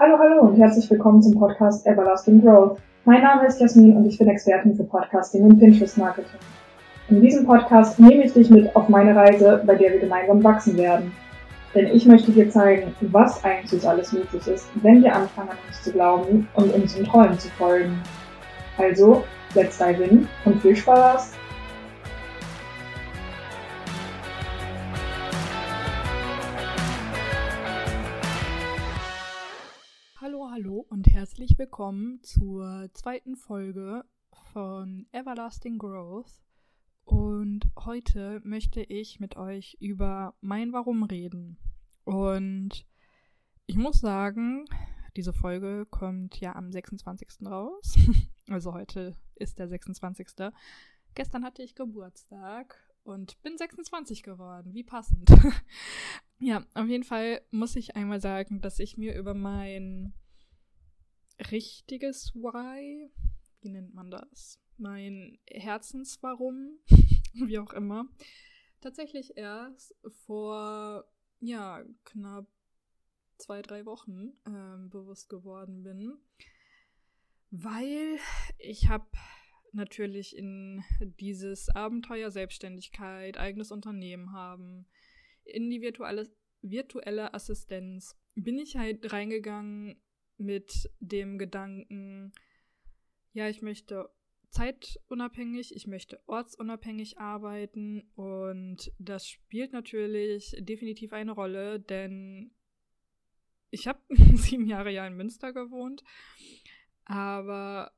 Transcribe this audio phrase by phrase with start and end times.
[0.00, 2.78] Hallo, hallo und herzlich willkommen zum Podcast Everlasting Growth.
[3.04, 6.38] Mein Name ist Jasmin und ich bin Expertin für Podcasting und Pinterest Marketing.
[7.08, 10.76] In diesem Podcast nehme ich dich mit auf meine Reise, bei der wir gemeinsam wachsen
[10.76, 11.10] werden.
[11.74, 15.82] Denn ich möchte dir zeigen, was eigentlich alles möglich ist, wenn wir anfangen an uns
[15.82, 18.00] zu glauben und unseren Träumen zu folgen.
[18.76, 19.24] Also,
[19.56, 21.32] let's dive in und viel Spaß!
[30.58, 34.04] Hallo, und herzlich willkommen zur zweiten Folge
[34.52, 36.42] von Everlasting Growth.
[37.04, 41.58] Und heute möchte ich mit euch über mein Warum reden.
[42.02, 42.84] Und
[43.66, 44.64] ich muss sagen,
[45.16, 47.46] diese Folge kommt ja am 26.
[47.46, 47.96] raus.
[48.48, 50.26] Also heute ist der 26.
[51.14, 54.74] Gestern hatte ich Geburtstag und bin 26 geworden.
[54.74, 55.30] Wie passend.
[56.40, 60.14] ja, auf jeden Fall muss ich einmal sagen, dass ich mir über mein
[61.50, 63.10] richtiges Why,
[63.60, 64.60] wie nennt man das?
[64.76, 66.78] Mein Herzenswarum,
[67.34, 68.08] wie auch immer,
[68.80, 69.94] tatsächlich erst
[70.26, 71.04] vor,
[71.40, 72.46] ja, knapp
[73.38, 76.18] zwei, drei Wochen ähm, bewusst geworden bin.
[77.50, 78.18] Weil
[78.58, 79.06] ich habe
[79.72, 80.84] natürlich in
[81.20, 84.86] dieses Abenteuer Selbstständigkeit, eigenes Unternehmen haben,
[85.44, 86.30] in die virtuelle,
[86.62, 90.00] virtuelle Assistenz, bin ich halt reingegangen
[90.38, 92.32] mit dem Gedanken,
[93.32, 94.10] ja, ich möchte
[94.50, 102.52] zeitunabhängig, ich möchte ortsunabhängig arbeiten und das spielt natürlich definitiv eine Rolle, denn
[103.70, 104.00] ich habe
[104.34, 106.02] sieben Jahre ja in Münster gewohnt,
[107.04, 107.92] aber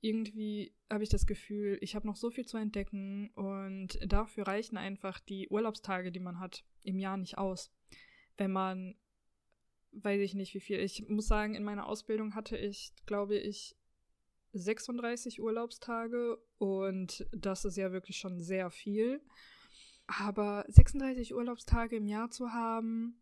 [0.00, 4.76] irgendwie habe ich das Gefühl, ich habe noch so viel zu entdecken und dafür reichen
[4.76, 7.72] einfach die Urlaubstage, die man hat, im Jahr nicht aus.
[8.36, 8.96] Wenn man,
[9.92, 13.76] weiß ich nicht wie viel, ich muss sagen, in meiner Ausbildung hatte ich, glaube ich,
[14.52, 19.20] 36 Urlaubstage und das ist ja wirklich schon sehr viel.
[20.06, 23.20] Aber 36 Urlaubstage im Jahr zu haben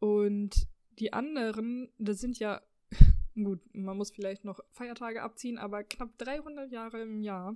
[0.00, 0.68] und
[0.98, 2.62] die anderen, das sind ja
[3.34, 7.54] Gut, man muss vielleicht noch Feiertage abziehen, aber knapp 300 Jahre im Jahr.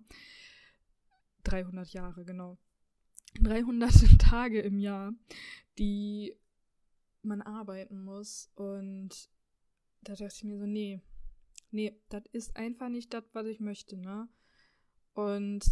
[1.45, 2.59] 300 Jahre, genau.
[3.41, 5.15] 300 Tage im Jahr,
[5.79, 6.37] die
[7.23, 8.51] man arbeiten muss.
[8.55, 9.31] Und
[10.03, 11.03] da dachte ich mir so, nee,
[11.71, 14.29] nee, das ist einfach nicht das, was ich möchte, ne?
[15.15, 15.65] Und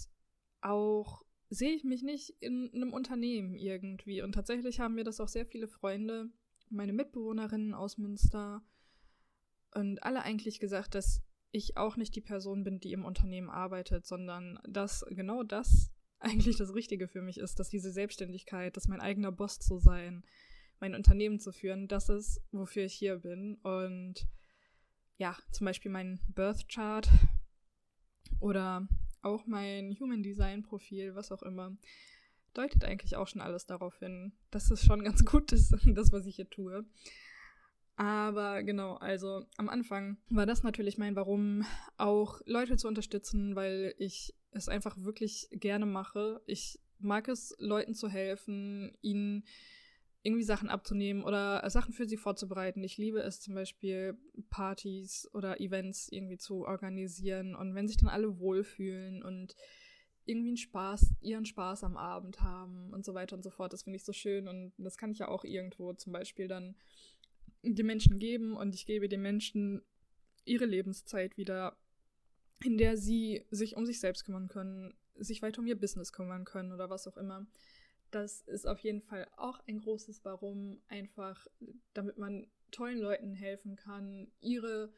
[0.61, 4.23] auch sehe ich mich nicht in einem Unternehmen irgendwie.
[4.23, 6.31] Und tatsächlich haben mir das auch sehr viele Freunde,
[6.69, 8.63] meine Mitbewohnerinnen aus Münster,
[9.75, 14.07] und alle eigentlich gesagt, dass ich auch nicht die Person bin, die im Unternehmen arbeitet,
[14.07, 19.01] sondern dass genau das eigentlich das Richtige für mich ist, dass diese Selbstständigkeit, dass mein
[19.01, 20.25] eigener Boss zu sein,
[20.81, 23.57] mein Unternehmen zu führen, das ist, wofür ich hier bin.
[23.63, 24.27] Und
[25.17, 27.09] ja, zum Beispiel mein Birth Chart
[28.41, 28.87] oder
[29.23, 31.77] auch mein Human Design Profil, was auch immer,
[32.55, 36.27] deutet eigentlich auch schon alles darauf hin, dass es schon ganz gut ist, das, was
[36.27, 36.85] ich hier tue.
[37.97, 41.67] Aber genau, also am Anfang war das natürlich mein Warum,
[41.97, 46.41] auch Leute zu unterstützen, weil ich es einfach wirklich gerne mache.
[46.47, 49.45] Ich mag es, Leuten zu helfen, ihnen
[50.23, 52.83] irgendwie Sachen abzunehmen oder Sachen für sie vorzubereiten.
[52.83, 54.19] Ich liebe es zum Beispiel,
[54.51, 59.55] Partys oder Events irgendwie zu organisieren und wenn sich dann alle wohlfühlen und
[60.29, 63.73] irgendwie einen Spaß, ihren Spaß am Abend haben und so weiter und so fort.
[63.73, 66.77] Das finde ich so schön und das kann ich ja auch irgendwo zum Beispiel dann
[67.63, 69.83] den Menschen geben und ich gebe den Menschen
[70.45, 71.77] ihre Lebenszeit wieder,
[72.63, 76.45] in der sie sich um sich selbst kümmern können, sich weiter um ihr Business kümmern
[76.45, 77.47] können oder was auch immer.
[78.11, 81.47] Das ist auf jeden Fall auch ein großes Warum, einfach
[81.95, 84.93] damit man tollen Leuten helfen kann, ihre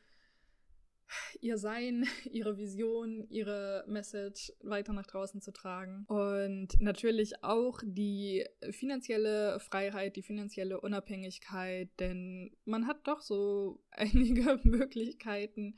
[1.40, 6.04] ihr Sein, ihre Vision, ihre Message weiter nach draußen zu tragen.
[6.06, 14.60] Und natürlich auch die finanzielle Freiheit, die finanzielle Unabhängigkeit, denn man hat doch so einige
[14.62, 15.76] Möglichkeiten,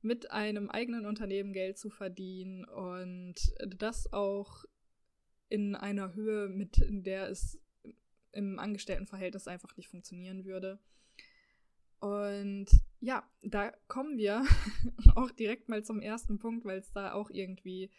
[0.00, 3.36] mit einem eigenen Unternehmen Geld zu verdienen und
[3.78, 4.64] das auch
[5.54, 7.60] in einer Höhe, mit der es
[8.32, 10.80] im Angestelltenverhältnis einfach nicht funktionieren würde.
[12.00, 12.66] Und
[12.98, 14.44] ja, da kommen wir
[15.14, 17.92] auch direkt mal zum ersten Punkt, weil es da auch irgendwie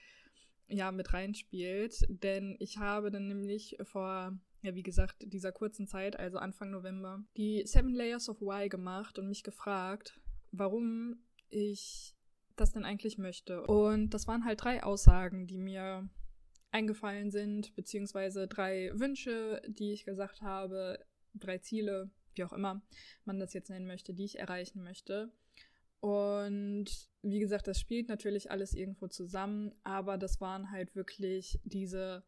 [0.68, 2.06] ja mit reinspielt.
[2.10, 7.24] Denn ich habe dann nämlich vor, ja, wie gesagt, dieser kurzen Zeit, also Anfang November,
[7.38, 10.20] die Seven Layers of Why gemacht und mich gefragt,
[10.52, 12.18] warum ich
[12.58, 13.62] das denn eigentlich möchte.
[13.62, 16.10] Und das waren halt drei Aussagen, die mir
[16.76, 21.00] eingefallen sind, beziehungsweise drei Wünsche, die ich gesagt habe,
[21.34, 22.82] drei Ziele, wie auch immer
[23.24, 25.32] man das jetzt nennen möchte, die ich erreichen möchte.
[26.02, 26.88] Und
[27.22, 32.24] wie gesagt, das spielt natürlich alles irgendwo zusammen, aber das waren halt wirklich diese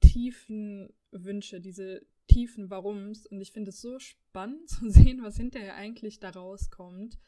[0.00, 3.26] tiefen Wünsche, diese tiefen Warums.
[3.26, 7.18] Und ich finde es so spannend zu sehen, was hinterher eigentlich da rauskommt.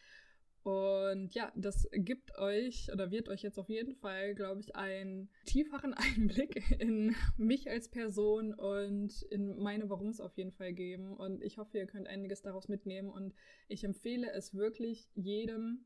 [0.63, 5.29] Und ja, das gibt euch oder wird euch jetzt auf jeden Fall, glaube ich, einen
[5.45, 11.17] tieferen Einblick in mich als Person und in meine Warums auf jeden Fall geben.
[11.17, 13.11] Und ich hoffe, ihr könnt einiges daraus mitnehmen.
[13.11, 13.35] Und
[13.67, 15.85] ich empfehle es wirklich jedem,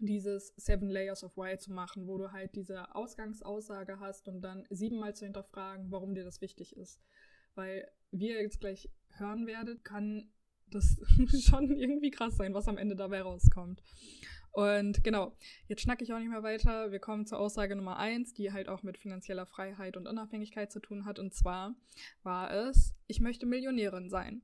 [0.00, 4.66] dieses Seven Layers of Why zu machen, wo du halt diese Ausgangsaussage hast und dann
[4.68, 7.00] siebenmal zu hinterfragen, warum dir das wichtig ist.
[7.54, 10.32] Weil, wie ihr jetzt gleich hören werdet, kann
[10.74, 10.96] das
[11.44, 13.82] schon irgendwie krass sein, was am Ende dabei rauskommt.
[14.52, 15.34] Und genau,
[15.66, 16.92] jetzt schnacke ich auch nicht mehr weiter.
[16.92, 20.80] Wir kommen zur Aussage Nummer eins, die halt auch mit finanzieller Freiheit und Unabhängigkeit zu
[20.80, 21.18] tun hat.
[21.18, 21.74] Und zwar
[22.22, 24.42] war es, ich möchte Millionärin sein.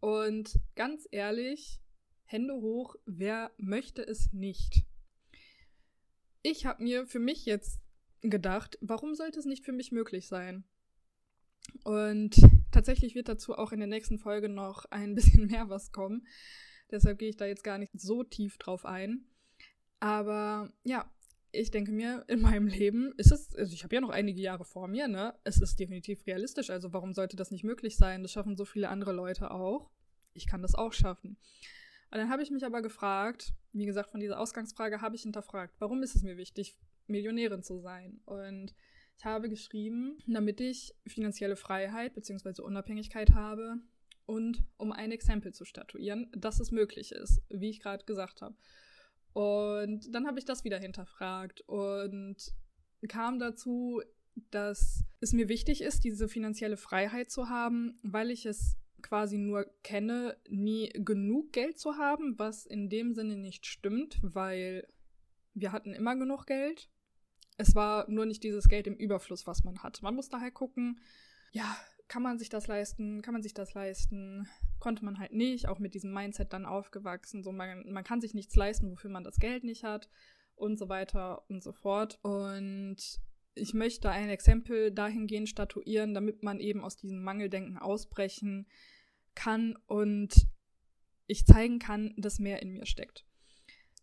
[0.00, 1.80] Und ganz ehrlich,
[2.24, 4.84] Hände hoch, wer möchte es nicht?
[6.42, 7.78] Ich habe mir für mich jetzt
[8.22, 10.64] gedacht, warum sollte es nicht für mich möglich sein?
[11.84, 12.36] Und
[12.70, 16.26] tatsächlich wird dazu auch in der nächsten Folge noch ein bisschen mehr was kommen.
[16.90, 19.24] Deshalb gehe ich da jetzt gar nicht so tief drauf ein.
[20.00, 21.10] Aber ja,
[21.52, 24.64] ich denke mir, in meinem Leben ist es, also ich habe ja noch einige Jahre
[24.64, 25.34] vor mir, ne?
[25.44, 26.70] Es ist definitiv realistisch.
[26.70, 28.22] Also warum sollte das nicht möglich sein?
[28.22, 29.90] Das schaffen so viele andere Leute auch.
[30.34, 31.36] Ich kann das auch schaffen.
[32.10, 35.74] Und dann habe ich mich aber gefragt, wie gesagt, von dieser Ausgangsfrage habe ich hinterfragt,
[35.78, 36.76] warum ist es mir wichtig,
[37.06, 38.20] Millionärin zu sein?
[38.24, 38.74] Und
[39.24, 42.62] habe geschrieben, damit ich finanzielle Freiheit bzw.
[42.62, 43.78] Unabhängigkeit habe
[44.26, 48.56] und um ein Exempel zu statuieren, dass es möglich ist, wie ich gerade gesagt habe.
[49.32, 52.36] Und dann habe ich das wieder hinterfragt und
[53.08, 54.02] kam dazu,
[54.50, 59.66] dass es mir wichtig ist, diese finanzielle Freiheit zu haben, weil ich es quasi nur
[59.82, 64.86] kenne, nie genug Geld zu haben, was in dem Sinne nicht stimmt, weil
[65.54, 66.88] wir hatten immer genug Geld
[67.56, 70.02] es war nur nicht dieses Geld im Überfluss, was man hat.
[70.02, 71.00] Man muss daher gucken,
[71.52, 71.76] ja,
[72.08, 73.22] kann man sich das leisten?
[73.22, 74.48] Kann man sich das leisten?
[74.80, 77.42] Konnte man halt nicht, auch mit diesem Mindset dann aufgewachsen.
[77.42, 80.10] So, man, man kann sich nichts leisten, wofür man das Geld nicht hat
[80.54, 82.18] und so weiter und so fort.
[82.22, 82.96] Und
[83.54, 88.66] ich möchte ein Exempel dahingehend statuieren, damit man eben aus diesem Mangeldenken ausbrechen
[89.34, 90.34] kann und
[91.26, 93.24] ich zeigen kann, dass mehr in mir steckt.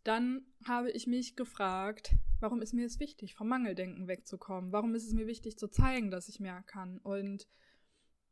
[0.03, 4.71] Dann habe ich mich gefragt, warum ist mir es wichtig, vom Mangeldenken wegzukommen?
[4.71, 6.99] Warum ist es mir wichtig zu zeigen, dass ich mehr kann?
[6.99, 7.47] Und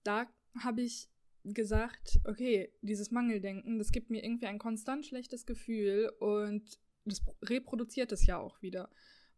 [0.04, 0.28] da
[0.60, 1.10] habe ich
[1.44, 8.12] gesagt, okay, dieses Mangeldenken, das gibt mir irgendwie ein konstant schlechtes Gefühl und das reproduziert
[8.12, 8.90] es ja auch wieder.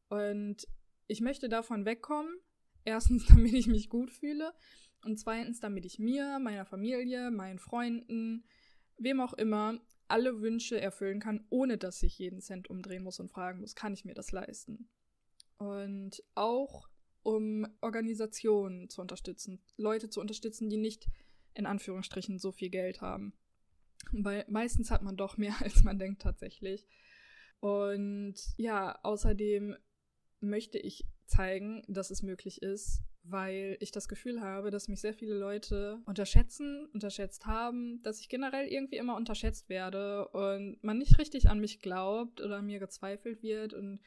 [0.07, 0.67] Und
[1.07, 2.35] ich möchte davon wegkommen.
[2.85, 4.53] Erstens, damit ich mich gut fühle.
[5.03, 8.45] Und zweitens, damit ich mir, meiner Familie, meinen Freunden,
[8.97, 13.31] wem auch immer alle Wünsche erfüllen kann, ohne dass ich jeden Cent umdrehen muss und
[13.31, 14.89] fragen muss, kann ich mir das leisten?
[15.57, 16.89] Und auch
[17.23, 21.07] um Organisationen zu unterstützen, Leute zu unterstützen, die nicht
[21.53, 23.33] in Anführungsstrichen so viel Geld haben.
[24.11, 26.87] Weil meistens hat man doch mehr, als man denkt tatsächlich.
[27.59, 29.75] Und ja, außerdem
[30.39, 35.13] möchte ich zeigen, dass es möglich ist, weil ich das Gefühl habe, dass mich sehr
[35.13, 41.17] viele Leute unterschätzen, unterschätzt haben, dass ich generell irgendwie immer unterschätzt werde und man nicht
[41.17, 43.99] richtig an mich glaubt oder mir gezweifelt wird und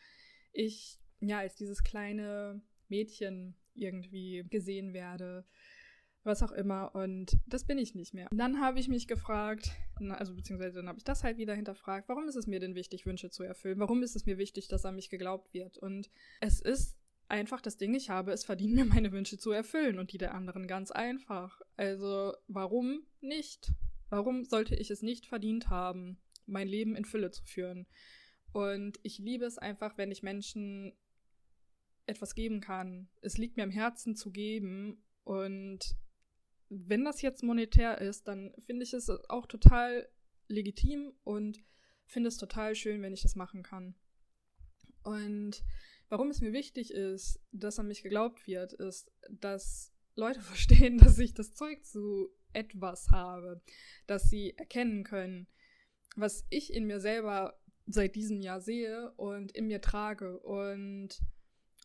[0.53, 5.45] ich ja als dieses kleine Mädchen irgendwie gesehen werde,
[6.25, 8.29] was auch immer und das bin ich nicht mehr.
[8.33, 9.73] Dann habe ich mich gefragt,
[10.11, 13.07] also beziehungsweise dann habe ich das halt wieder hinterfragt, warum ist es mir denn wichtig,
[13.07, 13.79] Wünsche zu erfüllen?
[13.79, 15.79] Warum ist es mir wichtig, dass an mich geglaubt wird?
[15.79, 16.11] Und
[16.41, 16.97] es ist
[17.33, 20.35] einfach das Ding, ich habe es verdient, mir meine Wünsche zu erfüllen und die der
[20.35, 21.61] anderen ganz einfach.
[21.77, 23.73] Also warum nicht?
[24.11, 27.87] Warum sollte ich es nicht verdient haben, mein Leben in Fülle zu führen?
[28.53, 30.93] Und ich liebe es einfach, wenn ich Menschen
[32.05, 33.09] etwas geben kann.
[33.23, 35.97] Es liegt mir am Herzen zu geben und
[36.69, 40.09] wenn das jetzt monetär ist, dann finde ich es auch total
[40.49, 41.63] legitim und
[42.07, 43.95] finde es total schön, wenn ich das machen kann.
[45.03, 45.63] Und
[46.13, 51.19] Warum es mir wichtig ist, dass an mich geglaubt wird, ist, dass Leute verstehen, dass
[51.19, 53.63] ich das Zeug zu etwas habe,
[54.07, 55.47] dass sie erkennen können,
[56.15, 60.39] was ich in mir selber seit diesem Jahr sehe und in mir trage.
[60.41, 61.19] Und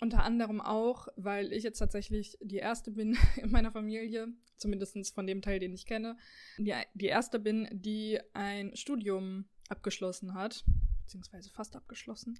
[0.01, 5.25] unter anderem auch, weil ich jetzt tatsächlich die erste bin in meiner Familie, zumindest von
[5.25, 6.17] dem Teil, den ich kenne,
[6.57, 10.65] die, die erste bin, die ein Studium abgeschlossen hat,
[11.03, 12.37] beziehungsweise fast abgeschlossen.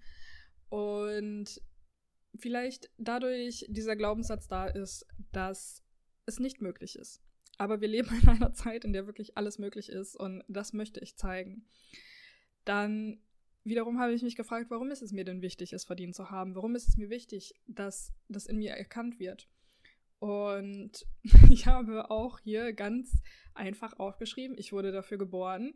[0.67, 1.62] Und
[2.36, 5.84] vielleicht dadurch dieser Glaubenssatz da ist, dass
[6.25, 7.22] es nicht möglich ist.
[7.57, 11.00] Aber wir leben in einer Zeit, in der wirklich alles möglich ist und das möchte
[11.00, 11.65] ich zeigen.
[12.65, 13.22] Dann
[13.63, 16.55] wiederum habe ich mich gefragt, warum ist es mir denn wichtig, es verdient zu haben?
[16.55, 19.48] Warum ist es mir wichtig, dass das in mir erkannt wird?
[20.19, 21.05] Und
[21.51, 23.22] ich habe auch hier ganz
[23.53, 25.74] einfach aufgeschrieben, ich wurde dafür geboren.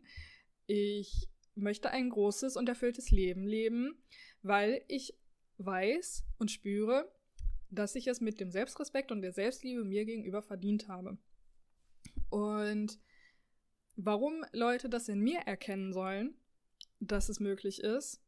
[0.66, 4.02] Ich möchte ein großes und erfülltes Leben leben,
[4.42, 5.14] weil ich
[5.64, 7.10] weiß und spüre,
[7.70, 11.18] dass ich es mit dem Selbstrespekt und der Selbstliebe mir gegenüber verdient habe.
[12.28, 12.98] Und
[13.96, 16.34] warum Leute das in mir erkennen sollen,
[17.00, 18.22] dass es möglich ist,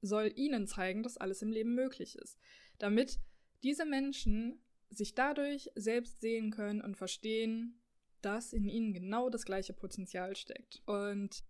[0.00, 2.38] soll ihnen zeigen, dass alles im Leben möglich ist.
[2.78, 3.20] Damit
[3.62, 4.60] diese Menschen
[4.90, 7.80] sich dadurch selbst sehen können und verstehen,
[8.20, 10.82] dass in ihnen genau das gleiche Potenzial steckt.
[10.86, 11.44] Und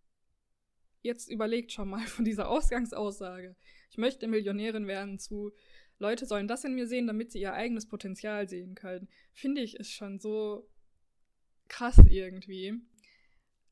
[1.03, 3.57] jetzt überlegt schon mal von dieser Ausgangsaussage,
[3.91, 5.53] ich möchte Millionärin werden, zu
[5.99, 9.77] Leute sollen das in mir sehen, damit sie ihr eigenes Potenzial sehen können, finde ich
[9.77, 10.69] ist schon so
[11.69, 12.75] krass irgendwie.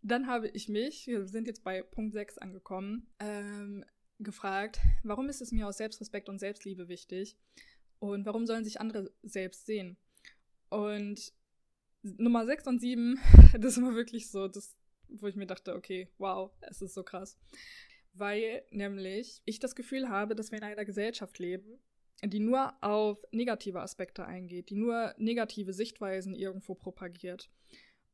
[0.03, 3.85] Dann habe ich mich, wir sind jetzt bei Punkt 6 angekommen, ähm,
[4.19, 7.37] gefragt, warum ist es mir aus Selbstrespekt und Selbstliebe wichtig
[7.99, 9.97] und warum sollen sich andere selbst sehen?
[10.69, 11.33] Und
[12.03, 13.19] Nummer 6 und 7,
[13.59, 14.75] das war wirklich so, das,
[15.13, 17.39] wo ich mir dachte, okay, wow, es ist so krass.
[18.13, 21.79] Weil nämlich ich das Gefühl habe, dass wir in einer Gesellschaft leben,
[22.23, 27.51] die nur auf negative Aspekte eingeht, die nur negative Sichtweisen irgendwo propagiert.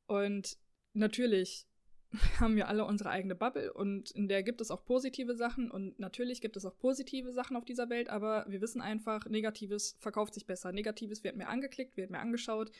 [0.07, 0.59] Und
[0.93, 1.67] natürlich
[2.41, 5.99] haben wir alle unsere eigene Bubble und in der gibt es auch positive Sachen und
[5.99, 10.35] natürlich gibt es auch positive Sachen auf dieser Welt, aber wir wissen einfach, Negatives verkauft
[10.35, 10.73] sich besser.
[10.73, 12.71] Negatives wird mehr angeklickt, wird mehr angeschaut,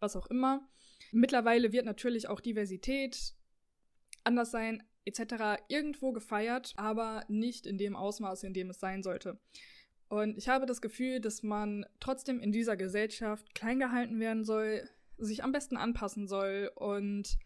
[0.00, 0.68] was auch immer.
[1.12, 3.34] Mittlerweile wird natürlich auch Diversität,
[4.24, 5.62] anders sein etc.
[5.68, 9.38] irgendwo gefeiert, aber nicht in dem Ausmaß, in dem es sein sollte.
[10.08, 14.88] Und ich habe das Gefühl, dass man trotzdem in dieser Gesellschaft klein gehalten werden soll,
[15.18, 17.38] sich am besten anpassen soll und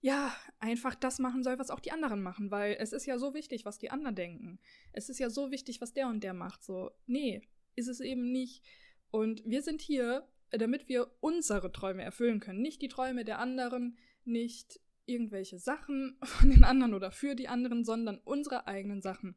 [0.00, 3.34] ja, einfach das machen soll, was auch die anderen machen, weil es ist ja so
[3.34, 4.58] wichtig, was die anderen denken.
[4.92, 6.64] Es ist ja so wichtig, was der und der macht.
[6.64, 7.42] So, nee,
[7.76, 8.64] ist es eben nicht.
[9.12, 12.62] Und wir sind hier, damit wir unsere Träume erfüllen können.
[12.62, 14.80] Nicht die Träume der anderen, nicht
[15.12, 19.36] irgendwelche Sachen von den anderen oder für die anderen, sondern unsere eigenen Sachen.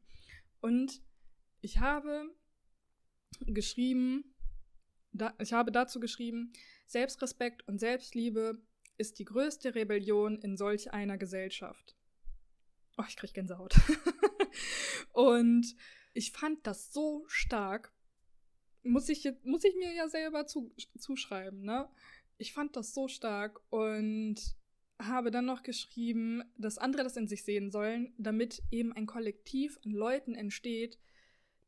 [0.60, 1.02] Und
[1.60, 2.34] ich habe
[3.40, 4.34] geschrieben,
[5.12, 6.52] da, ich habe dazu geschrieben,
[6.86, 8.62] Selbstrespekt und Selbstliebe
[8.98, 11.96] ist die größte Rebellion in solch einer Gesellschaft.
[12.96, 13.74] Oh, ich krieg Gänsehaut.
[15.12, 15.76] und
[16.14, 17.92] ich fand das so stark.
[18.82, 21.88] Muss ich, muss ich mir ja selber zu, zuschreiben, ne?
[22.38, 24.36] Ich fand das so stark und
[24.98, 29.78] habe dann noch geschrieben, dass andere das in sich sehen sollen, damit eben ein Kollektiv
[29.84, 30.98] an Leuten entsteht,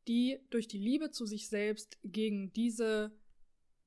[0.07, 3.13] die durch die Liebe zu sich selbst gegen diese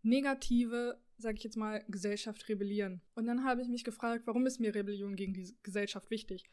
[0.04, 3.02] negative, sag ich jetzt mal, Gesellschaft rebellieren.
[3.16, 6.44] Und dann habe ich mich gefragt, warum ist mir Rebellion gegen die Gesellschaft wichtig?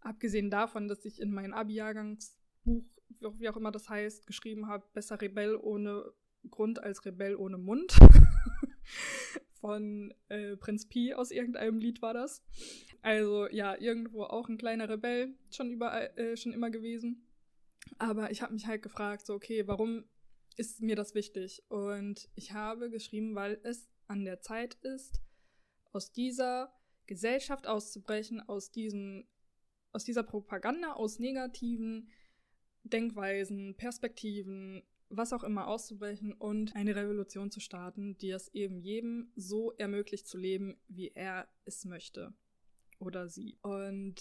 [0.00, 5.20] Abgesehen davon, dass ich in meinem Abi-Jahrgangsbuch, wie auch immer das heißt, geschrieben habe, besser
[5.20, 6.12] Rebell ohne
[6.50, 7.96] Grund als Rebell ohne Mund.
[9.60, 12.44] Von äh, Prinz Pi aus irgendeinem Lied war das.
[13.02, 17.26] Also ja, irgendwo auch ein kleiner Rebell, schon überall, äh, schon immer gewesen.
[17.98, 20.04] Aber ich habe mich halt gefragt, so, okay, warum
[20.56, 21.62] ist mir das wichtig?
[21.68, 25.20] Und ich habe geschrieben, weil es an der Zeit ist,
[25.92, 26.72] aus dieser
[27.06, 29.26] Gesellschaft auszubrechen, aus diesem,
[29.92, 32.10] aus dieser Propaganda, aus negativen
[32.84, 39.32] Denkweisen, Perspektiven, was auch immer auszubrechen und eine Revolution zu starten, die es eben jedem
[39.36, 42.34] so ermöglicht zu leben, wie er es möchte
[42.98, 43.58] oder sie.
[43.62, 44.16] Und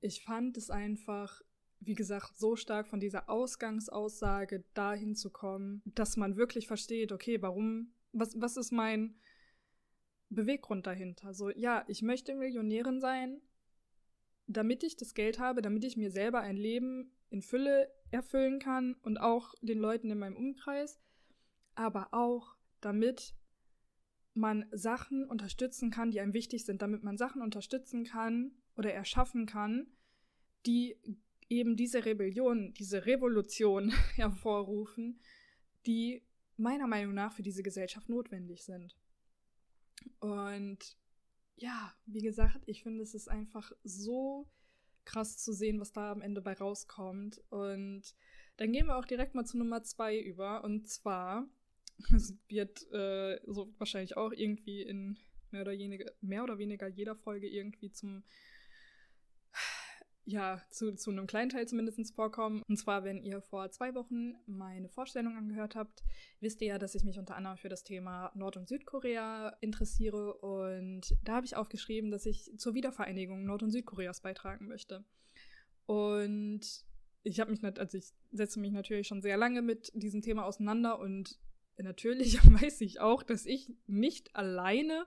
[0.00, 1.40] ich fand es einfach
[1.84, 7.42] wie gesagt, so stark von dieser Ausgangsaussage dahin zu kommen, dass man wirklich versteht, okay,
[7.42, 9.16] warum, was, was ist mein
[10.28, 11.34] Beweggrund dahinter?
[11.34, 13.40] So, ja, ich möchte Millionärin sein,
[14.46, 18.94] damit ich das Geld habe, damit ich mir selber ein Leben in Fülle erfüllen kann
[19.02, 21.00] und auch den Leuten in meinem Umkreis,
[21.74, 23.34] aber auch damit
[24.34, 29.46] man Sachen unterstützen kann, die einem wichtig sind, damit man Sachen unterstützen kann oder erschaffen
[29.46, 29.86] kann,
[30.66, 30.96] die
[31.48, 35.20] eben diese Rebellion, diese Revolution hervorrufen,
[35.86, 36.22] die
[36.56, 38.96] meiner Meinung nach für diese Gesellschaft notwendig sind.
[40.20, 40.96] Und
[41.56, 44.48] ja, wie gesagt, ich finde, es ist einfach so
[45.04, 47.40] krass zu sehen, was da am Ende bei rauskommt.
[47.50, 48.14] Und
[48.56, 50.64] dann gehen wir auch direkt mal zu Nummer zwei über.
[50.64, 51.46] Und zwar,
[52.14, 55.18] es wird äh, so wahrscheinlich auch irgendwie in
[55.50, 58.24] mehr oder, weniger, mehr oder weniger jeder Folge irgendwie zum
[60.24, 62.62] ja, zu, zu einem kleinen Teil zumindest vorkommen.
[62.68, 66.04] Und zwar, wenn ihr vor zwei Wochen meine Vorstellung angehört habt,
[66.40, 70.34] wisst ihr ja, dass ich mich unter anderem für das Thema Nord- und Südkorea interessiere.
[70.34, 75.04] Und da habe ich aufgeschrieben, dass ich zur Wiedervereinigung Nord- und Südkoreas beitragen möchte.
[75.86, 76.84] Und
[77.24, 80.98] ich habe mich, also ich setze mich natürlich schon sehr lange mit diesem Thema auseinander
[80.98, 81.38] und
[81.78, 85.06] natürlich weiß ich auch, dass ich nicht alleine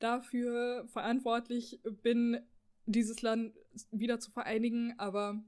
[0.00, 2.40] dafür verantwortlich bin,
[2.86, 3.54] dieses Land
[3.90, 5.42] wieder zu vereinigen, aber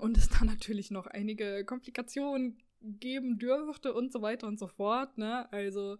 [0.00, 5.18] und es da natürlich noch einige Komplikationen geben dürfte und so weiter und so fort,
[5.18, 5.50] ne?
[5.52, 5.98] Also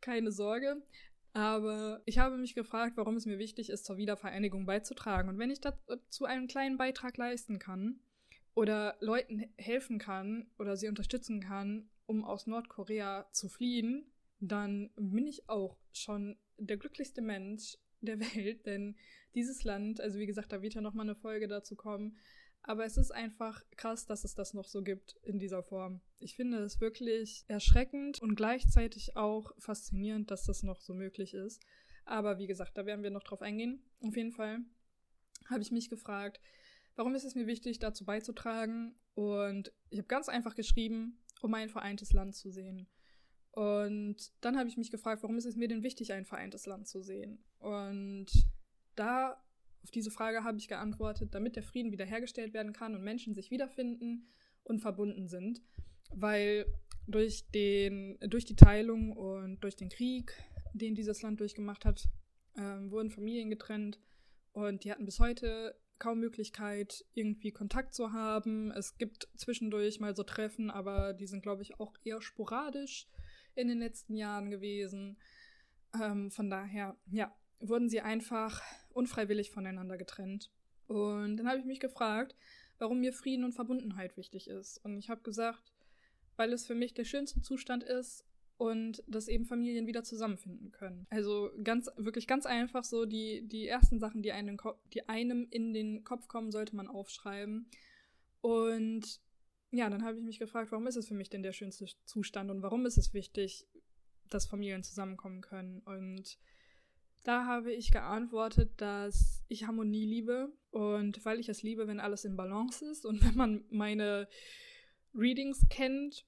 [0.00, 0.82] keine Sorge.
[1.32, 5.30] Aber ich habe mich gefragt, warum es mir wichtig ist, zur Wiedervereinigung beizutragen.
[5.30, 8.00] Und wenn ich dazu einen kleinen Beitrag leisten kann
[8.54, 15.26] oder Leuten helfen kann oder sie unterstützen kann, um aus Nordkorea zu fliehen, dann bin
[15.26, 18.96] ich auch schon der glücklichste Mensch der Welt, denn
[19.34, 22.18] dieses Land, also wie gesagt, da wird ja nochmal eine Folge dazu kommen,
[22.64, 26.00] aber es ist einfach krass, dass es das noch so gibt in dieser Form.
[26.20, 31.60] Ich finde es wirklich erschreckend und gleichzeitig auch faszinierend, dass das noch so möglich ist.
[32.04, 33.82] Aber wie gesagt, da werden wir noch drauf eingehen.
[34.00, 34.60] Auf jeden Fall
[35.50, 36.40] habe ich mich gefragt,
[36.94, 38.94] warum ist es mir wichtig, dazu beizutragen?
[39.14, 42.86] Und ich habe ganz einfach geschrieben, um ein vereintes Land zu sehen.
[43.52, 46.88] Und dann habe ich mich gefragt, warum ist es mir denn wichtig, ein vereintes Land
[46.88, 47.44] zu sehen?
[47.58, 48.26] Und
[48.96, 49.42] da
[49.82, 53.50] auf diese Frage habe ich geantwortet, damit der Frieden wiederhergestellt werden kann und Menschen sich
[53.50, 54.26] wiederfinden
[54.64, 55.60] und verbunden sind.
[56.14, 56.66] Weil
[57.06, 60.32] durch, den, durch die Teilung und durch den Krieg,
[60.72, 62.08] den dieses Land durchgemacht hat,
[62.56, 63.98] ähm, wurden Familien getrennt
[64.52, 68.72] und die hatten bis heute kaum Möglichkeit, irgendwie Kontakt zu haben.
[68.72, 73.08] Es gibt zwischendurch mal so Treffen, aber die sind, glaube ich, auch eher sporadisch
[73.54, 75.18] in den letzten Jahren gewesen.
[76.00, 78.60] Ähm, von daher, ja, wurden sie einfach
[78.92, 80.50] unfreiwillig voneinander getrennt.
[80.86, 82.36] Und dann habe ich mich gefragt,
[82.78, 84.78] warum mir Frieden und Verbundenheit wichtig ist.
[84.84, 85.72] Und ich habe gesagt,
[86.36, 88.24] weil es für mich der schönste Zustand ist
[88.56, 91.06] und dass eben Familien wieder zusammenfinden können.
[91.10, 94.56] Also ganz, wirklich ganz einfach so, die, die ersten Sachen, die einem,
[94.92, 97.68] die einem in den Kopf kommen, sollte man aufschreiben.
[98.40, 99.20] Und
[99.72, 102.50] ja, dann habe ich mich gefragt, warum ist es für mich denn der schönste Zustand
[102.50, 103.66] und warum ist es wichtig,
[104.28, 105.80] dass Familien zusammenkommen können.
[105.80, 106.38] Und
[107.24, 112.24] da habe ich geantwortet, dass ich Harmonie liebe und weil ich es liebe, wenn alles
[112.26, 114.28] in Balance ist und wenn man meine
[115.14, 116.26] Readings kennt,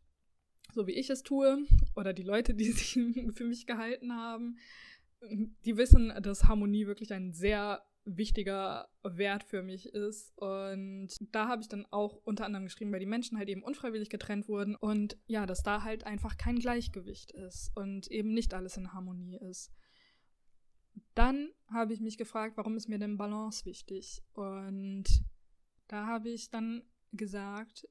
[0.73, 2.99] so wie ich es tue, oder die Leute, die sich
[3.35, 4.57] für mich gehalten haben,
[5.31, 10.37] die wissen, dass Harmonie wirklich ein sehr wichtiger Wert für mich ist.
[10.37, 14.11] Und da habe ich dann auch unter anderem geschrieben, weil die Menschen halt eben unfreiwillig
[14.11, 18.77] getrennt wurden und ja, dass da halt einfach kein Gleichgewicht ist und eben nicht alles
[18.77, 19.73] in Harmonie ist.
[21.15, 24.23] Dann habe ich mich gefragt, warum ist mir denn Balance wichtig?
[24.33, 25.05] Und
[25.89, 26.83] da habe ich dann
[27.13, 27.89] gesagt,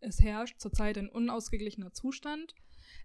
[0.00, 2.54] es herrscht zurzeit ein unausgeglichener Zustand,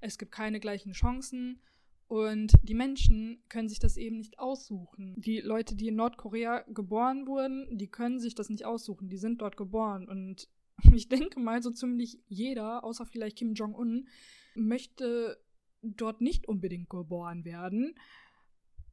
[0.02, 1.62] es gibt keine gleichen Chancen
[2.10, 5.13] und die Menschen können sich das eben nicht aussuchen.
[5.15, 9.41] Die Leute, die in Nordkorea geboren wurden, die können sich das nicht aussuchen, die sind
[9.43, 10.50] dort geboren und
[10.95, 14.08] ich denke mal, so ziemlich jeder, außer vielleicht Kim Jong-un,
[14.56, 15.39] möchte
[15.84, 17.93] dort nicht unbedingt geboren werden.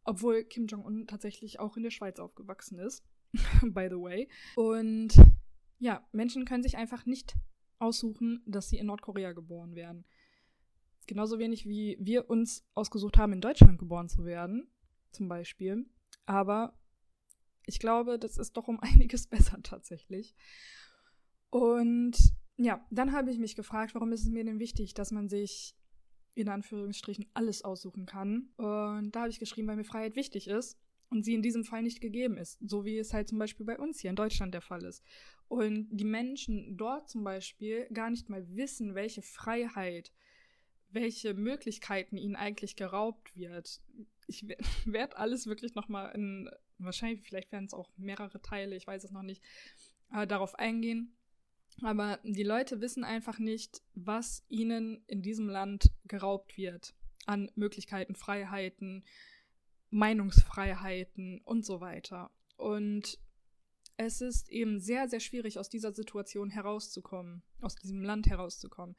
[0.04, 3.02] Obwohl Kim Jong-un tatsächlich auch in der Schweiz aufgewachsen ist,
[3.62, 4.28] by the way.
[4.56, 5.14] Und
[5.78, 7.34] ja, Menschen können sich einfach nicht
[7.78, 10.04] aussuchen, dass sie in Nordkorea geboren werden.
[11.06, 14.68] Genauso wenig wie wir uns ausgesucht haben, in Deutschland geboren zu werden,
[15.12, 15.86] zum Beispiel.
[16.26, 16.78] Aber
[17.66, 20.34] ich glaube, das ist doch um einiges besser tatsächlich.
[21.50, 22.16] Und
[22.56, 25.76] ja, dann habe ich mich gefragt, warum ist es mir denn wichtig, dass man sich
[26.34, 28.50] in Anführungsstrichen alles aussuchen kann.
[28.56, 31.82] Und da habe ich geschrieben, weil mir Freiheit wichtig ist und sie in diesem Fall
[31.82, 34.60] nicht gegeben ist, so wie es halt zum Beispiel bei uns hier in Deutschland der
[34.60, 35.02] Fall ist.
[35.48, 40.12] Und die Menschen dort zum Beispiel gar nicht mal wissen, welche Freiheit,
[40.90, 43.80] welche Möglichkeiten ihnen eigentlich geraubt wird.
[44.26, 44.46] Ich
[44.84, 49.10] werde alles wirklich nochmal in, wahrscheinlich, vielleicht werden es auch mehrere Teile, ich weiß es
[49.10, 49.42] noch nicht,
[50.12, 51.16] äh, darauf eingehen.
[51.82, 56.94] Aber die Leute wissen einfach nicht, was ihnen in diesem Land geraubt wird
[57.26, 59.04] an Möglichkeiten, Freiheiten,
[59.90, 62.30] Meinungsfreiheiten und so weiter.
[62.56, 63.18] Und
[63.96, 68.96] es ist eben sehr, sehr schwierig, aus dieser Situation herauszukommen, aus diesem Land herauszukommen.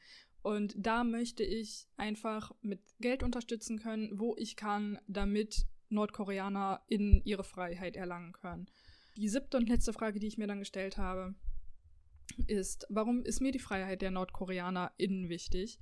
[0.47, 7.21] Und da möchte ich einfach mit Geld unterstützen können, wo ich kann, damit Nordkoreaner in
[7.25, 8.67] ihre Freiheit erlangen können.
[9.17, 11.35] Die siebte und letzte Frage, die ich mir dann gestellt habe,
[12.47, 15.79] ist, warum ist mir die Freiheit der NordkoreanerInnen wichtig?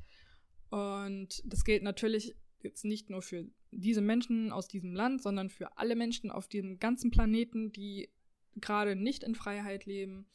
[0.71, 5.78] Und das gilt natürlich jetzt nicht nur für diese Menschen aus diesem Land, sondern für
[5.78, 8.10] alle Menschen auf diesem ganzen Planeten, die
[8.56, 10.25] gerade nicht in Freiheit leben.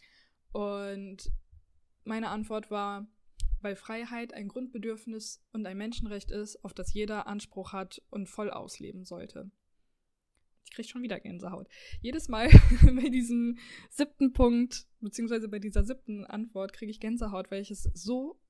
[0.52, 1.32] Und
[2.04, 3.08] meine Antwort war,
[3.62, 8.51] weil Freiheit ein Grundbedürfnis und ein Menschenrecht ist, auf das jeder Anspruch hat und voll
[8.51, 9.51] ausleben sollte.
[10.64, 11.68] Ich kriege schon wieder Gänsehaut.
[12.01, 12.49] Jedes Mal
[12.83, 13.59] bei diesem
[13.90, 18.40] siebten Punkt, beziehungsweise bei dieser siebten Antwort, kriege ich Gänsehaut, weil ich es so,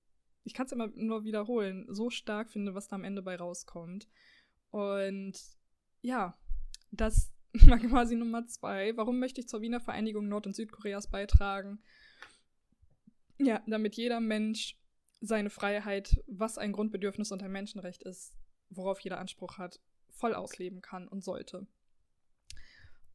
[0.45, 4.07] ich kann es immer nur wiederholen, so stark finde, was da am Ende bei rauskommt.
[4.71, 5.33] Und
[6.03, 6.39] ja,
[6.91, 7.33] das
[7.67, 8.97] war quasi Nummer zwei.
[8.97, 11.81] Warum möchte ich zur Wiener Vereinigung Nord- und Südkoreas beitragen?
[13.39, 14.77] Ja, damit jeder Mensch
[15.21, 18.33] seine Freiheit, was ein Grundbedürfnis und ein Menschenrecht ist,
[18.71, 19.81] worauf jeder Anspruch hat,
[20.11, 21.67] voll ausleben kann und sollte.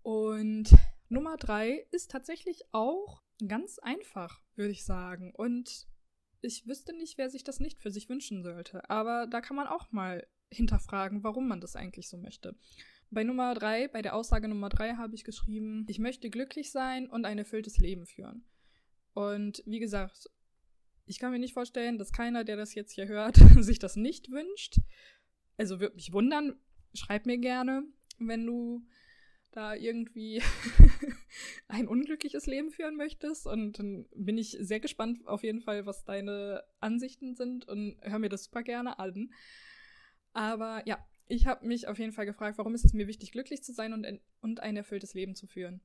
[0.01, 0.69] Und
[1.09, 5.33] Nummer drei ist tatsächlich auch ganz einfach, würde ich sagen.
[5.35, 5.87] Und
[6.41, 8.87] ich wüsste nicht, wer sich das nicht für sich wünschen sollte.
[8.89, 12.55] Aber da kann man auch mal hinterfragen, warum man das eigentlich so möchte.
[13.09, 17.09] Bei Nummer drei, bei der Aussage Nummer drei habe ich geschrieben, ich möchte glücklich sein
[17.09, 18.45] und ein erfülltes Leben führen.
[19.13, 20.29] Und wie gesagt,
[21.05, 24.31] ich kann mir nicht vorstellen, dass keiner, der das jetzt hier hört, sich das nicht
[24.31, 24.79] wünscht.
[25.57, 26.55] Also würde mich wundern,
[26.93, 27.83] schreib mir gerne,
[28.17, 28.85] wenn du
[29.51, 30.41] da irgendwie
[31.67, 33.47] ein unglückliches Leben führen möchtest.
[33.47, 38.19] Und dann bin ich sehr gespannt auf jeden Fall, was deine Ansichten sind und hör
[38.19, 39.31] mir das super gerne an.
[40.33, 43.63] Aber ja, ich habe mich auf jeden Fall gefragt, warum ist es mir wichtig, glücklich
[43.63, 45.81] zu sein und ein, und ein erfülltes Leben zu führen.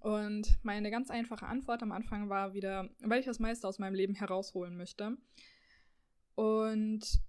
[0.00, 3.94] Und meine ganz einfache Antwort am Anfang war wieder, weil ich das meiste aus meinem
[3.94, 5.16] Leben herausholen möchte.
[6.34, 7.20] Und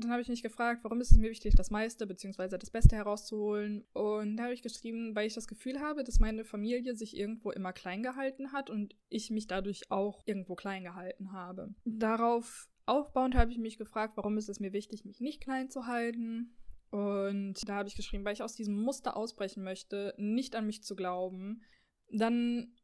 [0.00, 2.56] dann habe ich mich gefragt, warum ist es mir wichtig, das meiste bzw.
[2.56, 3.84] das Beste herauszuholen.
[3.92, 7.50] Und da habe ich geschrieben, weil ich das Gefühl habe, dass meine Familie sich irgendwo
[7.50, 11.74] immer klein gehalten hat und ich mich dadurch auch irgendwo klein gehalten habe.
[11.84, 15.86] Darauf aufbauend habe ich mich gefragt, warum ist es mir wichtig, mich nicht klein zu
[15.86, 16.56] halten.
[16.90, 20.82] Und da habe ich geschrieben, weil ich aus diesem Muster ausbrechen möchte, nicht an mich
[20.82, 21.62] zu glauben.
[22.08, 22.74] Dann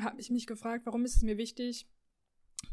[0.00, 1.86] habe ich mich gefragt, warum ist es mir wichtig,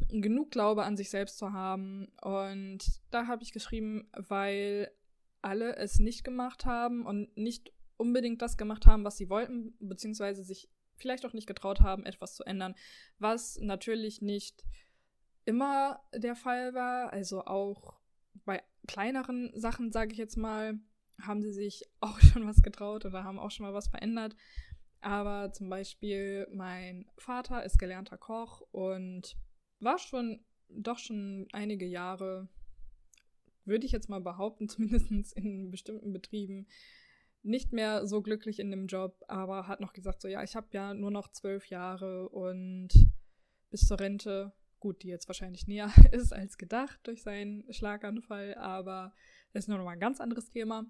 [0.08, 2.08] genug Glaube an sich selbst zu haben.
[2.22, 2.78] Und
[3.10, 4.90] da habe ich geschrieben, weil
[5.42, 10.44] alle es nicht gemacht haben und nicht unbedingt das gemacht haben, was sie wollten, beziehungsweise
[10.44, 12.74] sich vielleicht auch nicht getraut haben, etwas zu ändern,
[13.18, 14.64] was natürlich nicht
[15.44, 17.12] immer der Fall war.
[17.12, 17.97] Also auch
[18.44, 20.78] bei kleineren Sachen, sage ich jetzt mal,
[21.20, 24.36] haben sie sich auch schon was getraut oder haben auch schon mal was verändert.
[25.00, 29.36] Aber zum Beispiel mein Vater ist gelernter Koch und
[29.80, 32.48] war schon doch schon einige Jahre,
[33.64, 36.66] würde ich jetzt mal behaupten, zumindest in bestimmten Betrieben,
[37.42, 40.66] nicht mehr so glücklich in dem Job, aber hat noch gesagt, so ja, ich habe
[40.72, 42.88] ja nur noch zwölf Jahre und
[43.70, 49.14] bis zur Rente, gut, die jetzt wahrscheinlich näher ist als gedacht durch seinen Schlaganfall, aber
[49.52, 50.86] das ist nur noch mal ein ganz anderes Thema.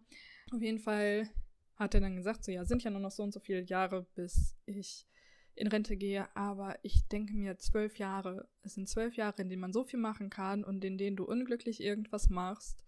[0.53, 1.29] Auf jeden Fall
[1.77, 4.07] hat er dann gesagt, so ja, sind ja nur noch so und so viele Jahre,
[4.15, 5.07] bis ich
[5.55, 9.61] in Rente gehe, aber ich denke mir, zwölf Jahre, es sind zwölf Jahre, in denen
[9.61, 12.85] man so viel machen kann und in denen du unglücklich irgendwas machst,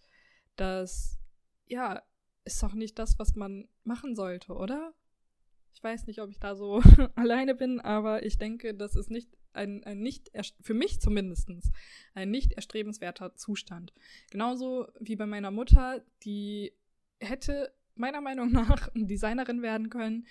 [0.56, 1.18] das,
[1.66, 2.02] ja,
[2.44, 4.94] ist doch nicht das, was man machen sollte, oder?
[5.74, 6.80] Ich weiß nicht, ob ich da so
[7.14, 11.50] alleine bin, aber ich denke, das ist nicht ein, ein nicht, für mich zumindest,
[12.14, 13.92] ein nicht erstrebenswerter Zustand.
[14.30, 16.72] Genauso wie bei meiner Mutter, die
[17.18, 20.26] hätte meiner Meinung nach Designerin werden können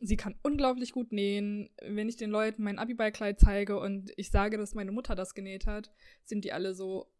[0.00, 1.70] Sie kann unglaublich gut nähen.
[1.82, 5.66] Wenn ich den Leuten mein Abiballkleid zeige und ich sage, dass meine Mutter das genäht
[5.66, 5.90] hat,
[6.24, 7.10] sind die alle so,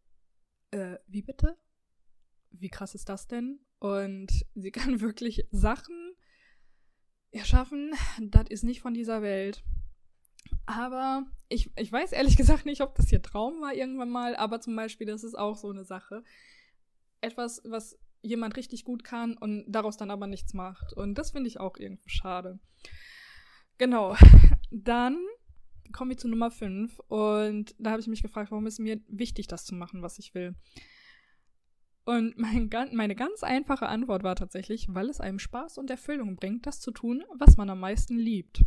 [0.71, 1.57] äh, wie bitte?
[2.51, 3.61] Wie krass ist das denn?
[3.81, 6.15] Und sie kann wirklich Sachen
[7.31, 9.65] erschaffen, das ist nicht von dieser Welt.
[10.69, 14.61] Aber ich, ich weiß ehrlich gesagt nicht, ob das ihr Traum war irgendwann mal, aber
[14.61, 16.23] zum Beispiel, das ist auch so eine Sache.
[17.23, 20.93] Etwas, was jemand richtig gut kann und daraus dann aber nichts macht.
[20.93, 22.59] Und das finde ich auch irgendwie schade.
[23.79, 24.15] Genau.
[24.71, 25.17] Dann
[25.91, 29.47] kommen wir zu Nummer 5 und da habe ich mich gefragt, warum ist mir wichtig,
[29.47, 30.55] das zu machen, was ich will.
[32.05, 36.67] Und mein, meine ganz einfache Antwort war tatsächlich, weil es einem Spaß und Erfüllung bringt,
[36.67, 38.67] das zu tun, was man am meisten liebt.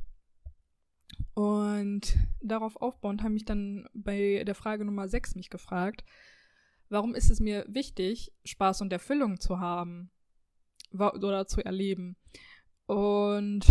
[1.33, 6.03] Und darauf aufbauend habe ich dann bei der Frage Nummer 6 mich gefragt,
[6.89, 10.11] warum ist es mir wichtig, Spaß und Erfüllung zu haben
[10.93, 12.17] oder zu erleben?
[12.85, 13.65] Und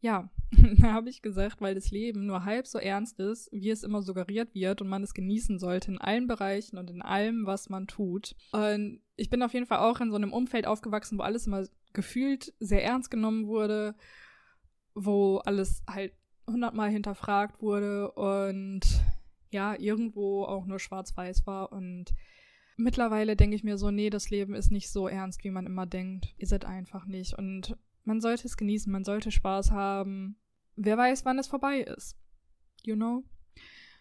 [0.00, 0.30] ja,
[0.78, 4.02] da habe ich gesagt, weil das Leben nur halb so ernst ist, wie es immer
[4.02, 7.86] suggeriert wird und man es genießen sollte in allen Bereichen und in allem, was man
[7.86, 8.36] tut.
[8.52, 11.64] Und ich bin auf jeden Fall auch in so einem Umfeld aufgewachsen, wo alles immer
[11.92, 13.94] gefühlt sehr ernst genommen wurde,
[14.94, 16.12] wo alles halt
[16.46, 18.80] hundertmal hinterfragt wurde und
[19.50, 21.72] ja, irgendwo auch nur schwarz-weiß war.
[21.72, 22.14] Und
[22.76, 25.86] mittlerweile denke ich mir so, nee, das Leben ist nicht so ernst, wie man immer
[25.86, 26.34] denkt.
[26.36, 27.34] Ihr seid einfach nicht.
[27.34, 30.36] Und man sollte es genießen, man sollte Spaß haben.
[30.76, 32.16] Wer weiß, wann es vorbei ist.
[32.82, 33.24] You know?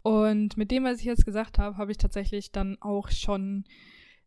[0.03, 3.65] Und mit dem, was ich jetzt gesagt habe, habe ich tatsächlich dann auch schon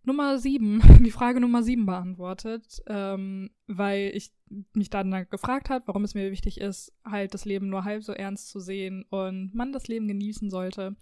[0.08, 4.32] Nummer sieben, die Frage Nummer sieben beantwortet, ähm, weil ich
[4.72, 8.12] mich dann gefragt habe, warum es mir wichtig ist, halt das Leben nur halb so
[8.12, 10.96] ernst zu sehen und man das Leben genießen sollte.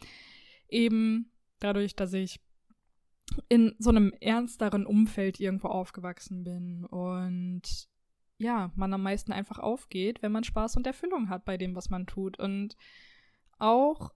[0.69, 2.41] Eben dadurch, dass ich
[3.49, 7.89] in so einem ernsteren Umfeld irgendwo aufgewachsen bin und
[8.39, 11.91] ja, man am meisten einfach aufgeht, wenn man Spaß und Erfüllung hat bei dem, was
[11.91, 12.39] man tut.
[12.39, 12.77] Und
[13.59, 14.13] auch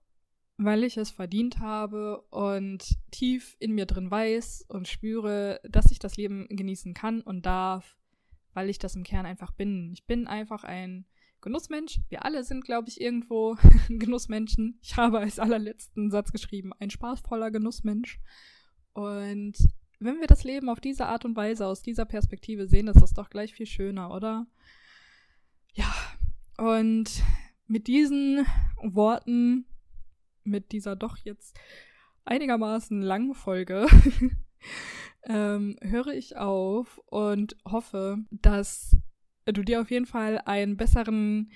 [0.63, 5.99] weil ich es verdient habe und tief in mir drin weiß und spüre, dass ich
[5.99, 7.97] das Leben genießen kann und darf,
[8.53, 9.91] weil ich das im Kern einfach bin.
[9.93, 11.05] Ich bin einfach ein
[11.41, 11.99] Genussmensch.
[12.09, 13.57] Wir alle sind, glaube ich, irgendwo
[13.89, 14.77] Genussmenschen.
[14.83, 18.19] Ich habe als allerletzten Satz geschrieben, ein spaßvoller Genussmensch.
[18.93, 19.53] Und
[19.99, 23.13] wenn wir das Leben auf diese Art und Weise, aus dieser Perspektive sehen, ist das
[23.13, 24.45] doch gleich viel schöner, oder?
[25.73, 25.91] Ja,
[26.57, 27.23] und
[27.65, 28.45] mit diesen
[28.83, 29.65] Worten,
[30.43, 31.59] mit dieser doch jetzt
[32.25, 33.87] einigermaßen langen Folge,
[35.23, 38.95] ähm, höre ich auf und hoffe, dass
[39.45, 41.51] du dir auf jeden Fall einen besseren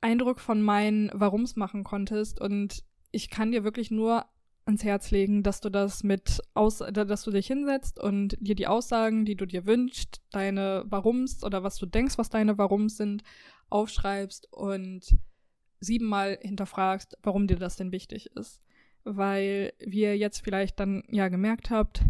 [0.00, 2.40] Eindruck von meinen Warums machen konntest.
[2.40, 4.26] Und ich kann dir wirklich nur
[4.66, 8.66] ans Herz legen, dass du das mit aus, dass du dich hinsetzt und dir die
[8.66, 13.22] Aussagen, die du dir wünschst, deine Warums oder was du denkst, was deine Warums sind,
[13.68, 15.18] aufschreibst und
[15.84, 18.60] siebenmal hinterfragst, warum dir das denn wichtig ist.
[19.04, 22.02] Weil, wie ihr jetzt vielleicht dann ja gemerkt habt,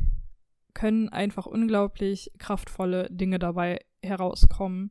[0.74, 4.90] können einfach unglaublich kraftvolle Dinge dabei herauskommen,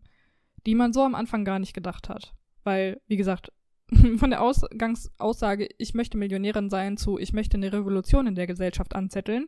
[0.65, 2.33] die man so am Anfang gar nicht gedacht hat.
[2.63, 3.51] Weil, wie gesagt,
[4.17, 8.95] von der Ausgangsaussage, ich möchte Millionärin sein, zu ich möchte eine Revolution in der Gesellschaft
[8.95, 9.47] anzetteln,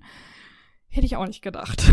[0.88, 1.92] hätte ich auch nicht gedacht.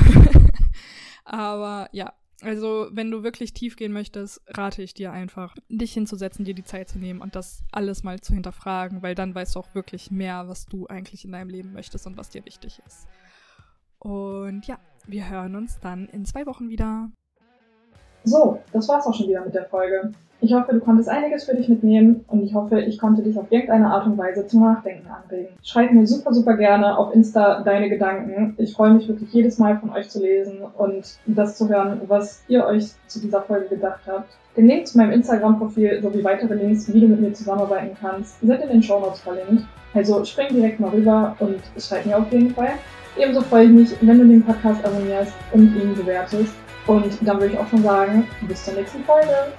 [1.24, 6.44] Aber ja, also wenn du wirklich tief gehen möchtest, rate ich dir einfach, dich hinzusetzen,
[6.44, 9.60] dir die Zeit zu nehmen und das alles mal zu hinterfragen, weil dann weißt du
[9.60, 13.06] auch wirklich mehr, was du eigentlich in deinem Leben möchtest und was dir wichtig ist.
[13.98, 17.10] Und ja, wir hören uns dann in zwei Wochen wieder.
[18.24, 20.12] So, das war's auch schon wieder mit der Folge.
[20.44, 23.46] Ich hoffe, du konntest einiges für dich mitnehmen und ich hoffe, ich konnte dich auf
[23.50, 25.50] irgendeine Art und Weise zum Nachdenken anregen.
[25.62, 28.54] Schreib mir super, super gerne auf Insta deine Gedanken.
[28.58, 32.42] Ich freue mich wirklich jedes Mal von euch zu lesen und das zu hören, was
[32.48, 34.36] ihr euch zu dieser Folge gedacht habt.
[34.56, 38.60] Den Link zu meinem Instagram-Profil sowie weitere Links, wie du mit mir zusammenarbeiten kannst, sind
[38.60, 39.62] in den Show Notes verlinkt.
[39.94, 42.72] Also spring direkt mal rüber und schreib mir auf jeden Fall.
[43.16, 46.52] Ebenso freue ich mich, wenn du den Podcast abonnierst und ihn bewertest.
[46.88, 49.52] Und dann würde ich auch schon sagen, bis zur nächsten Folge.